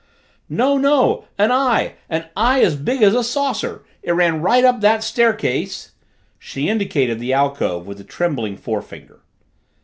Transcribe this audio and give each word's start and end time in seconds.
"No, 0.49 0.79
no! 0.79 1.25
An 1.37 1.51
eye 1.51 1.93
an 2.09 2.27
eye 2.35 2.61
as 2.63 2.75
big 2.75 3.03
as 3.03 3.13
a 3.13 3.23
saucer! 3.23 3.83
It 4.01 4.13
ran 4.13 4.41
right 4.41 4.63
up 4.65 4.81
that 4.81 5.03
staircase" 5.03 5.91
She 6.39 6.69
indicated 6.69 7.19
the 7.19 7.33
alcove 7.33 7.85
with 7.85 7.99
a 7.99 8.03
trembling 8.03 8.57
forefinger. 8.57 9.21